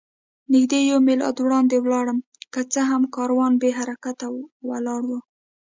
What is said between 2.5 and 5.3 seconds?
که څه هم کاروان بې حرکته ولاړ و.